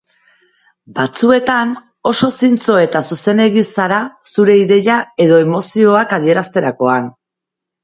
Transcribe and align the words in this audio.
Batzuetan 0.99 1.73
oso 2.11 2.29
zintzoa 2.37 2.79
eta 2.87 3.03
zuzenegia 3.11 3.67
zara 3.75 4.01
zure 4.31 4.57
ideia 4.63 4.99
edo 5.29 5.39
emozioak 5.47 6.19
adierazterakoan. 6.21 7.15